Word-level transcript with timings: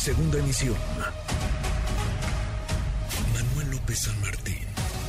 Segunda 0.00 0.38
emisión. 0.38 0.78
Manuel 3.34 3.70
López 3.70 3.98
San 3.98 4.18
Martín, 4.22 4.66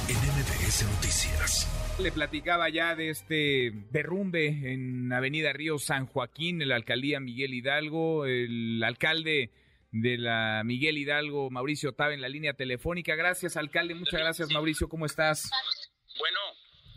en 0.09 0.17
MBS 0.17 0.83
Noticias. 0.83 1.95
Le 1.97 2.11
platicaba 2.11 2.67
ya 2.67 2.93
de 2.93 3.09
este 3.09 3.71
derrumbe 3.91 4.47
en 4.47 5.13
Avenida 5.13 5.53
Río 5.53 5.79
San 5.79 6.07
Joaquín, 6.07 6.61
en 6.61 6.67
la 6.67 6.75
alcaldía 6.75 7.21
Miguel 7.21 7.53
Hidalgo. 7.53 8.25
El 8.25 8.83
alcalde 8.83 9.53
de 9.93 10.17
la 10.17 10.61
Miguel 10.65 10.97
Hidalgo, 10.97 11.49
Mauricio 11.49 11.93
Tabe, 11.93 12.15
en 12.15 12.21
la 12.21 12.27
línea 12.27 12.53
telefónica. 12.55 13.15
Gracias, 13.15 13.55
alcalde. 13.55 13.95
Muchas 13.95 14.19
gracias, 14.19 14.51
Mauricio. 14.51 14.89
¿Cómo 14.89 15.05
estás? 15.05 15.49
Bueno. 16.19 16.39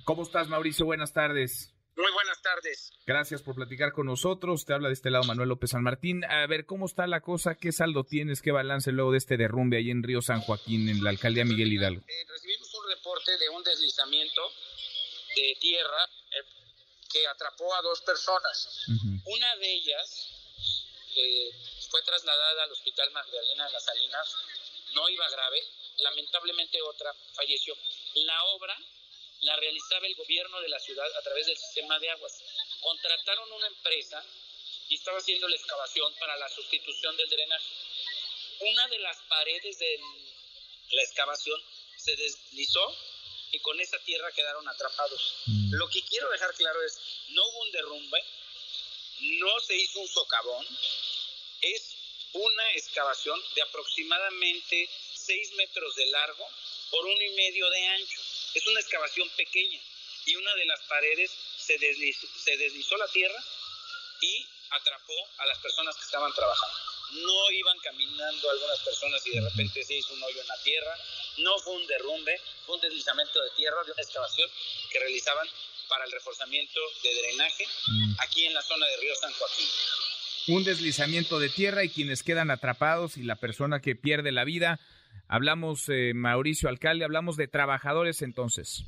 ¿Cómo 0.05 0.25
estás, 0.25 0.49
Mauricio? 0.49 0.85
Buenas 0.85 1.13
tardes. 1.13 1.74
Muy 1.97 2.11
buenas 2.13 2.43
tardes. 2.43 2.91
Gracias 3.07 3.43
por 3.43 3.55
platicar 3.55 3.93
con 3.93 4.07
nosotros. 4.07 4.65
Te 4.65 4.73
habla 4.73 4.89
de 4.89 4.95
este 4.95 5.11
lado 5.11 5.25
Manuel 5.25 5.49
López 5.49 5.71
San 5.71 5.85
Martín. 5.85 6.25
A 6.25 6.45
ver, 6.47 6.67
¿cómo 6.67 6.87
está 6.87 7.07
la 7.07 7.21
cosa? 7.21 7.55
¿Qué 7.55 7.71
saldo 7.71 8.03
tienes? 8.03 8.43
¿Qué 8.43 8.51
balance 8.51 8.91
luego 8.91 9.13
de 9.13 9.19
este 9.19 9.37
derrumbe 9.37 9.77
ahí 9.77 9.91
en 9.91 10.03
Río 10.03 10.21
San 10.21 10.41
Joaquín, 10.41 10.89
en 10.89 11.05
la 11.05 11.11
alcaldía 11.11 11.45
Miguel 11.45 11.73
Hidalgo? 11.73 12.03
Eh, 12.09 12.25
recibimos 12.29 12.75
un 12.75 12.89
reporte 12.91 13.39
de 13.39 13.49
un 13.49 13.63
deslizamiento 13.63 14.43
de 15.37 15.57
tierra 15.61 16.05
eh, 16.05 16.45
que 17.13 17.27
atrapó 17.29 17.73
a 17.75 17.83
dos 17.83 18.01
personas. 18.01 18.87
Una 19.27 19.57
de 19.57 19.73
ellas 19.73 20.29
eh, 21.17 21.51
fue 21.91 22.03
trasladada 22.03 22.65
al 22.65 22.73
Hospital 22.73 23.11
Magdalena 23.13 23.67
de 23.67 23.73
las 23.73 23.85
Salinas, 23.85 24.35
no 24.95 25.09
iba 25.09 25.31
grave, 25.31 25.63
lamentablemente 26.01 26.83
otra 26.83 27.15
falleció. 27.35 27.77
La 28.15 28.45
obra 28.47 28.77
la 29.45 29.57
realizaba 29.57 30.07
el 30.07 30.15
gobierno 30.15 30.61
de 30.61 30.69
la 30.69 30.79
ciudad 30.79 31.07
a 31.17 31.23
través 31.23 31.47
del 31.47 31.57
sistema 31.57 31.99
de 31.99 32.11
aguas. 32.11 32.43
Contrataron 32.81 33.51
una 33.53 33.67
empresa 33.67 34.25
y 34.89 34.97
estaba 34.97 35.19
haciendo 35.19 35.49
la 35.49 35.57
excavación 35.57 36.15
para 36.19 36.37
la 36.37 36.49
sustitución 36.49 37.17
del 37.17 37.29
drenaje. 37.29 37.69
Una 38.61 38.89
de 38.89 38.99
las 38.99 39.17
paredes 39.29 39.79
de 39.79 40.01
la 40.91 41.03
excavación 41.03 41.61
se 41.97 42.17
deslizó 42.17 42.97
y 43.53 43.59
con 43.61 43.81
esa 43.81 43.99
tierra 44.01 44.33
quedaron 44.33 44.67
atrapados. 44.69 45.35
Mm. 45.47 45.75
Lo 45.75 45.89
que 45.89 46.03
quiero 46.03 46.29
dejar 46.31 46.55
claro 46.55 46.83
es, 46.83 46.99
no 47.29 47.47
hubo 47.47 47.63
un 47.63 47.73
derrumbe, 47.73 48.25
no 49.21 49.61
se 49.61 49.77
hizo 49.77 50.01
un 50.01 50.09
socavón, 50.09 50.67
es 51.61 51.97
una 52.33 52.73
excavación 52.73 53.41
de 53.55 53.63
aproximadamente 53.63 54.89
6 55.15 55.53
metros 55.53 55.95
de 55.97 56.07
largo 56.07 56.49
por 56.91 57.07
uno 57.07 57.23
y 57.23 57.31
medio 57.31 57.69
de 57.71 57.87
ancho. 57.87 58.21
Es 58.55 58.67
una 58.67 58.81
excavación 58.81 59.29
pequeña 59.37 59.81
y 60.27 60.37
una 60.37 60.55
de 60.55 60.65
las 60.67 60.81
paredes 60.83 61.31
se 61.59 61.77
deslizó, 61.79 62.27
se 62.43 62.57
deslizó 62.57 62.97
la 62.97 63.09
tierra 63.09 63.43
y 64.21 64.47
atrapó 64.71 65.15
a 65.39 65.47
las 65.47 65.59
personas 65.59 65.97
que 65.97 66.03
estaban 66.03 66.33
trabajando. 66.33 66.77
No 67.13 67.51
iban 67.51 67.79
caminando 67.81 68.51
algunas 68.51 68.81
personas 68.81 69.27
y 69.27 69.31
de 69.31 69.41
repente 69.41 69.85
se 69.85 69.95
hizo 69.95 70.15
un 70.15 70.23
hoyo 70.23 70.41
en 70.41 70.49
la 70.49 70.63
tierra. 70.63 70.97
No 71.39 71.59
fue 71.59 71.75
un 71.75 71.87
derrumbe, 71.87 72.41
fue 72.67 72.77
un 72.77 72.81
deslizamiento 72.81 73.43
de 73.43 73.51
tierra 73.51 73.85
de 73.85 73.93
una 73.93 74.03
excavación 74.03 74.51
que 74.91 74.99
realizaban 74.99 75.47
para 75.89 76.05
el 76.05 76.13
reforzamiento 76.13 76.81
de 77.03 77.15
drenaje 77.15 77.67
aquí 78.19 78.47
en 78.47 78.55
la 78.55 78.63
zona 78.63 78.87
de 78.87 78.97
Río 78.97 79.15
San 79.17 79.33
Joaquín. 79.33 79.67
Un 80.47 80.65
deslizamiento 80.65 81.39
de 81.39 81.49
tierra 81.49 81.85
y 81.85 81.89
quienes 81.89 82.23
quedan 82.23 82.51
atrapados 82.51 83.17
y 83.17 83.23
la 83.23 83.37
persona 83.37 83.81
que 83.81 83.95
pierde 83.95 84.33
la 84.33 84.45
vida 84.45 84.81
Hablamos, 85.35 85.89
eh, 85.89 86.13
Mauricio 86.15 86.69
Alcalde, 86.69 87.05
hablamos 87.05 87.37
de 87.37 87.49
trabajadores 87.49 88.23
entonces. 88.23 88.85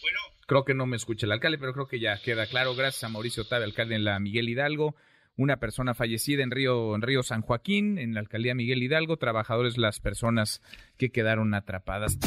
Bueno. 0.00 0.20
Creo 0.46 0.64
que 0.64 0.72
no 0.72 0.86
me 0.86 0.96
escucha 0.96 1.26
el 1.26 1.32
alcalde, 1.32 1.58
pero 1.58 1.74
creo 1.74 1.86
que 1.86 2.00
ya 2.00 2.16
queda 2.16 2.46
claro. 2.46 2.74
Gracias 2.74 3.04
a 3.04 3.10
Mauricio 3.10 3.44
Tabe, 3.44 3.64
alcalde 3.64 3.94
en 3.94 4.04
la 4.04 4.18
Miguel 4.20 4.48
Hidalgo. 4.48 4.96
Una 5.36 5.58
persona 5.58 5.92
fallecida 5.92 6.42
en 6.42 6.50
Río, 6.50 6.94
en 6.94 7.02
Río 7.02 7.22
San 7.22 7.42
Joaquín, 7.42 7.98
en 7.98 8.14
la 8.14 8.20
alcaldía 8.20 8.54
Miguel 8.54 8.82
Hidalgo. 8.82 9.18
Trabajadores, 9.18 9.76
las 9.76 10.00
personas 10.00 10.62
que 10.96 11.10
quedaron 11.10 11.52
atrapadas. 11.52 12.18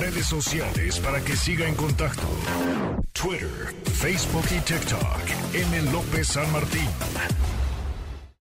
Redes 0.00 0.24
sociales 0.24 0.98
para 1.00 1.22
que 1.22 1.36
siga 1.36 1.68
en 1.68 1.74
contacto: 1.74 2.26
Twitter, 3.12 3.50
Facebook 3.84 4.46
y 4.46 4.60
TikTok. 4.60 5.20
M. 5.52 5.92
López 5.92 6.26
San 6.26 6.50
Martín. 6.52 6.88